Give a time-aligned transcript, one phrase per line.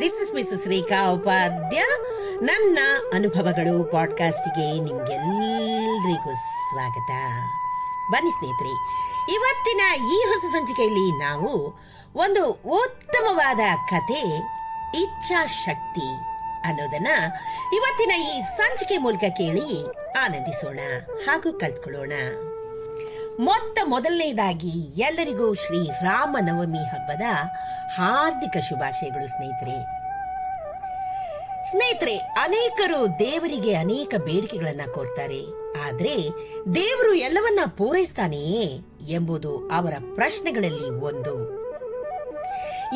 [0.00, 1.84] This is Mrs Shrika Upadhya
[2.42, 2.78] ನನ್ನ
[3.12, 7.10] ಅನುಭವಗಳು ಪಾಡ್ಕಾಸ್ಟ್ಗೆ ನಿಮ್ಗೆಲ್ರಿಗೂ ಸ್ವಾಗತ.
[8.12, 8.72] ಬನ್ನಿ ಸ್ನೇಹಿತರೆ,
[9.34, 11.80] ಇವತ್ತಿನ ಈ ಹೊಸ ಸಂಚಿಕೆಯಲ್ಲಿ ನಾವು
[12.16, 14.38] ಒಂದು ಉತ್ತಮವಾದ ಕತೆ
[15.02, 16.14] ಇಚ್ಛಾಶಕ್ತಿ
[16.64, 17.08] ಅನ್ನೋದನ್ನ
[17.74, 19.86] ಇವತ್ತಿನ ಈ ಸಂಚಿಕೆ ಮೂಲಕ ಕೇಳಿ
[20.24, 20.80] ಆನಂದಿಸೋಣ
[21.26, 22.12] ಹಾಗೂ ಕಲ್ತ್ಕೊಳ್ಳೋಣ.
[23.40, 27.22] ಮೊತ್ತ ಮೊದಲನೇದಾಗಿ ಎಲ್ಲರಿಗೂ ಶ್ರೀ ರಾಮನವಮಿ ಹಬ್ಬದ
[27.94, 30.00] ಹಾರ್ದಿಕ ಶುಭಾಶಯಗಳು ಸ್ನೇಹಿತರೆ.
[31.70, 35.40] ಸ್ನೇಹಿತರೆ, ಅನೇಕರು ದೇವರಿಗೆ ಅನೇಕ ಬೇಡಿಕೆಗಳನ್ನ ಕೋರ್ತಾರೆ.
[35.88, 36.28] ಆದರೆ
[36.74, 41.34] ದೇವರು ಎಲ್ಲವನ್ನ ಪೂರೈಸ್ತಾನೆಯೇ ಎಂಬುದು ಅವರ ಪ್ರಶ್ನೆಗಳಲ್ಲಿ ಒಂದು.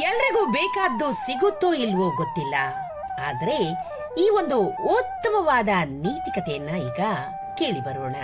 [0.00, 2.54] ಎಲ್ರಿಗೂ ಬೇಕಾದ್ದು ಸಿಗುತ್ತೋ ಇಲ್ವೋ ಗೊತ್ತಿಲ್ಲ.
[3.26, 3.72] ಆದರೆ
[4.18, 4.60] ಈ ಒಂದು
[4.98, 7.00] ಉತ್ತಮವಾದ ನೀತಿಕತೆಯನ್ನ ಈಗ
[7.58, 8.16] ಕೇಳಿ ಬರೋಣ.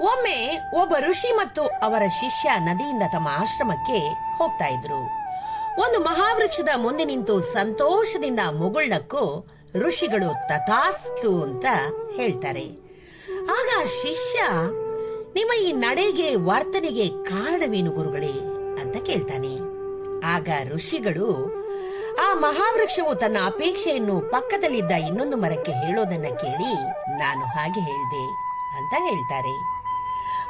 [0.00, 3.98] ಒಮ್ಮೆ ಒಬ್ಬ ಋಷಿ ಮತ್ತು ಅವರ ಶಿಷ್ಯ ನದಿಯಿಂದ ತಮ್ಮ ಆಶ್ರಮಕ್ಕೆ
[4.38, 5.24] ಹೋಗ್ತಾ ಇದ್ರು.
[5.82, 11.64] ಒಂದು ಮಹಾವೃಕ್ಷದ ಮುಂದೆ ನಿಂತು ಸಂತೋಷದಿಂದ ಮುಗುಳ್ನಕ್ಕೂ ಋಷಿಗಳು ತಥಾಸ್ತು ಅಂತ
[12.16, 12.64] ಹೇಳ್ತಾರೆ.
[13.42, 14.40] ಆಗ ಶಿಷ್ಯ,
[15.34, 18.32] ನಿಮ್ಮ ಈ ನಡೆಗೆ ವರ್ತನೆಗೆ ಕಾರಣವೇನು ಗುರುಗಳೇ
[18.80, 19.56] ಅಂತ ಕೇಳ್ತಾನೆ.
[20.26, 21.30] ಆಗ ಋಷಿಗಳು,
[22.16, 26.74] ಆ ಮಹಾವೃಕ್ಷವು ತನ್ನ ಅಪೇಕ್ಷೆಯನ್ನು ಪಕ್ಕದಲ್ಲಿದ್ದ ಇನ್ನೊಂದು ಮರಕ್ಕೆ ಹೇಳೋದನ್ನ ಕೇಳಿ
[27.18, 28.24] ನಾನು ಹಾಗೆ ಹೇಳಿದೆ
[28.78, 29.73] ಅಂತ ಹೇಳ್ತಾರೆ.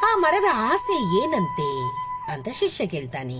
[0.04, 1.82] ಆ ಮರದ ಆಸೆ ಏನಂತೆ?
[2.32, 3.34] ಅಂತ ಶಿಷ್ಯ ಕೇಳ್ತಾನೆ.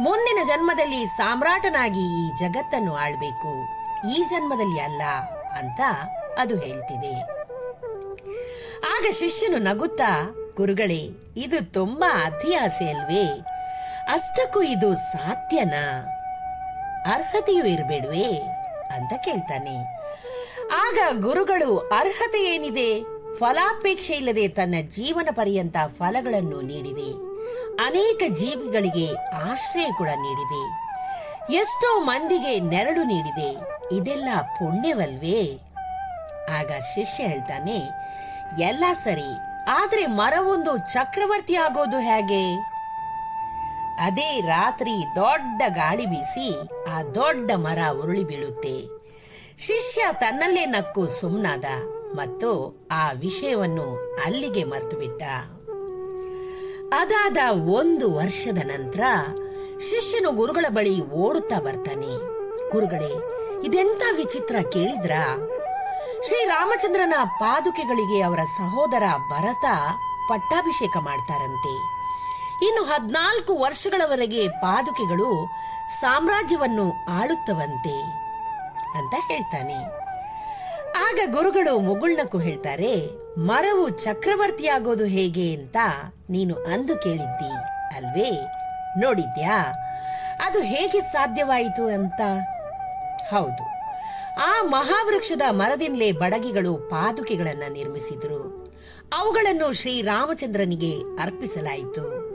[0.00, 3.64] ಮುಂದಿನ ಜನ್ಮದಲ್ಲಿ ಸಾಮ್ರಾಟನಾಗಿ ಈ ಜಗತ್ತನ್ನು ಆಳ್ಬೇಕು.
[4.08, 5.02] ಈ ಜನ್ಮದಲ್ಲಿ ಅಲ್ಲ
[5.58, 5.80] ಅಂತ
[6.38, 7.20] ಅದು ಹೇಳ್ತಿದೆ.
[8.96, 13.40] ಆಗ ಶಿಷ್ಯನು ನಗುತ್ತಾ, ಗುರುಗಳೇ, ಇದು ತುಂಬಾ ಅತಿ ಆಸೆ ಅಲ್ವೇ?
[14.12, 16.08] ಅಷ್ಟಕ್ಕೂ ಇದು ಸಾಧ್ಯನಾ
[17.14, 18.40] ಅರ್ಹತೆಯೂ ಇರಬೇಡ್ವೇ?
[18.94, 19.84] ಅಂತ ಕೇಳ್ತಾನೆ.
[20.74, 23.21] ಆಗ ಗುರುಗಳು, ಅರ್ಹತೆ ಏನಿದೆ?
[23.38, 27.10] ಫಲಾಪೇಕ್ಷೆ ಇಲ್ಲದೆ ತನ್ನ ಜೀವನ ಪರ್ಯಂತ ಫಲಗಳನ್ನು ನೀಡಿದೆ.
[27.84, 29.06] ಅನೇಕ ಜೀವಿಗಳಿಗೆ
[29.50, 30.62] ಆಶ್ರಯ ಕೂಡ ನೀಡಿದೆ.
[31.54, 33.48] ಎಷ್ಟೋ ಮಂದಿಗೆ ನೆರಳು ನೀಡಿದೆ.
[33.96, 35.40] ಇದೆಲ್ಲ ಪುಣ್ಯವಲ್ವೇ?
[36.58, 37.78] ಆಗ ಶಿಷ್ಯ ಹೇಳ್ತಾನೆ,
[38.62, 39.30] ಎಲ್ಲ ಸರಿ,
[39.68, 42.44] ಆದ್ರೆ ಮರವೊಂದು ಚಕ್ರವರ್ತಿ ಆಗೋದು ಹೇಗೆ?
[43.98, 46.48] ಅದೇ ರಾತ್ರಿ ದೊಡ್ಡ ಗಾಳಿ ಬೀಸಿ
[46.90, 48.76] ಆ ದೊಡ್ಡ ಮರ ಉರುಳಿ ಬೀಳುತ್ತೆ.
[49.58, 51.64] ಶಿಷ್ಯ ತನ್ನಲ್ಲೇ ನಕ್ಕು ಸುಮ್ನಾದ
[52.16, 55.22] ಮತ್ತು ಆ ವಿಷಯವನ್ನು ಅಲ್ಲಿಗೆ ಮರೆತು ಬಿಟ್ಟ
[56.94, 59.00] ಅದಾದ ಒಂದು ವರ್ಷದ ನಂತರ
[59.80, 62.12] ಶಿಷ್ಯನು ಗುರುಗಳ ಬಳಿ ಓಡುತ್ತಾ ಬರ್ತಾನೆ.
[62.70, 63.12] ಗುರುಗಳೇ
[63.64, 65.36] ಇದೆಂತ ವಿಚಿತ್ರ ಕೇಳಿದ್ರಾ?
[66.26, 69.64] ಶ್ರೀರಾಮಚಂದ್ರನ ಪಾದುಕೆಗಳಿಗೆ ಅವರ ಸಹೋದರ ಭರತ
[70.28, 71.74] ಪಟ್ಟಾಭಿಷೇಕ ಮಾಡ್ತಾರಂತೆ.
[72.66, 75.48] ಇನ್ನು ಹದಿನಾಲ್ಕು ವರ್ಷಗಳವರೆಗೆ ಪಾದುಕೆಗಳು
[76.00, 78.02] ಸಾಮ್ರಾಜ್ಯವನ್ನು ಆಳುತ್ತವಂತೆ
[78.98, 80.01] ಅಂತ ಹೇಳ್ತಾನೆ.
[80.96, 85.76] ಆಗ ಗುರುಗಳು ಮುಗುಳ್ನಕ್ಕು ಹೇಳ್ತಾರೆ, ಮರವು ಚಕ್ರವರ್ತಿಯಾಗೋದು ಹೇಗೆ ಅಂತ
[86.30, 87.54] ನೀನು ಅಂದು ಕೇಳಿದ್ದಿ
[87.96, 88.40] ಅಲ್ವೇ?
[89.00, 89.72] ನೋಡಿದ್ಯಾ?
[90.44, 92.20] ಅದು ಹೇಗೆ ಸಾಧ್ಯವಾಯಿತು ಅಂತ?
[93.30, 93.72] ಹೌದು.
[94.40, 98.70] ಆ ಮಹಾವೃಕ್ಷದ ಮರದಿಂದಲೇ ಬಡಗಿಗಳು ಪಾದುಕೆಗಳನ್ನು ನಿರ್ಮಿಸಿದ್ರು.
[99.18, 102.32] ಅವುಗಳನ್ನು ಶ್ರೀರಾಮಚಂದ್ರನಿಗೆ ಅರ್ಪಿಸಲಾಯಿತು.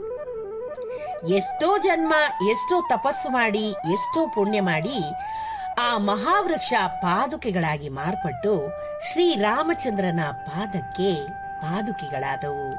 [1.28, 2.14] ಎಷ್ಟೋ ಜನ್ಮ,
[2.50, 5.02] ಎಷ್ಟೋ ತಪಸ್ಸು ಮಾಡಿ, ಎಷ್ಟೋ ಪುಣ್ಯ ಮಾಡಿ
[5.78, 8.68] ಆ ಮಹಾವೃಕ್ಷ ಪಾದುಕೆಗಳಾಗಿ ಮಾರ್ಪಟ್ಟು
[9.12, 11.26] ಶ್ರೀರಾಮಚಂದ್ರನ ಪಾದಕ್ಕೆ
[11.58, 12.72] ಪಾದುಕೆಗಳಾದವು.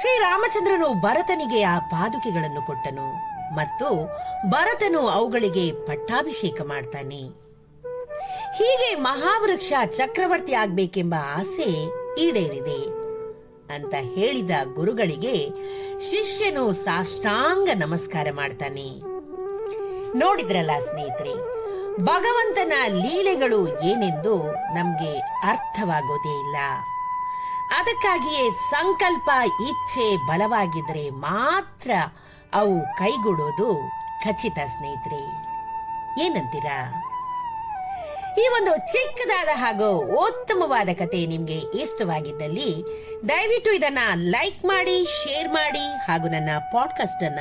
[0.00, 3.06] ಶ್ರೀರಾಮಚಂದ್ರನು ಭರತನಿಗೆ ಆ ಪಾದುಕೆಗಳನ್ನು ಕೊಟ್ಟನು
[3.54, 4.04] ಮತ್ತು
[4.50, 7.22] ಭರತನು ಅವುಗಳಿಗೆ ಪಟ್ಟಾಭಿಷೇಕ ಮಾಡ್ತಾನೆ.
[8.58, 11.70] ಹೀಗೆ ಮಹಾವೃಕ್ಷ ಚಕ್ರವರ್ತಿ ಆಗ್ಬೇಕೆಂಬ ಆಸೆ
[12.20, 12.80] ಈಡೇರಿದೆ
[13.74, 15.48] ಅಂತ ಹೇಳಿದ ಗುರುಗಳಿಗೆ
[15.98, 19.10] ಶಿಷ್ಯನು ಸಾಷ್ಟಾಂಗ ನಮಸ್ಕಾರ ಮಾಡ್ತಾನೆ.
[20.18, 21.59] ನೋಡಿದ್ರಲ್ಲ ಸ್ನೇಹಿತರೆ
[22.04, 26.56] ಭಗವಂತನ ಲೀಲೆಗಳು ಏನೆಂದು ನಮಗೆ ಅರ್ಥವಾಗೋದೇ ಇಲ್ಲ.
[27.78, 29.30] ಅದಕ್ಕಾಗಿಯೇ ಸಂಕಲ್ಪ,
[29.62, 31.90] ಇಚ್ಛೆ ಬಲವಾಗಿದ್ರೆ ಮಾತ್ರ
[32.54, 33.90] ಅವು ಕೈಗೂಡೋದು
[34.24, 35.22] ಖಚಿತ ಸ್ನೇಹಿತರೆ.
[36.24, 37.02] ಏನಂತೀರಾ?
[38.38, 42.84] ಈ ಒಂದು ಚಿಕ್ಕದಾದ ಹಾಗೂ ಉತ್ತಮವಾದ ಕತೆ ನಿಮಗೆ ಇಷ್ಟವಾಗಿದ್ದಲ್ಲಿ
[43.28, 47.38] ದಯವಿಟ್ಟು ಇದನ್ನ ಲೈಕ್ ಮಾಡಿ, ಶೇರ್ ಮಾಡಿ ಹಾಗೂ ನನ್ನ ಪಾಡ್ಕಾಸ್ಟ್ ಅನ್ನ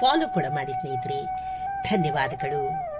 [0.00, 1.24] ಫಾಲೋ ಕೂಡ ಮಾಡಿ ಸ್ನೇಹಿತರೆ.
[1.82, 2.91] ಧನ್ಯವಾದಗಳು.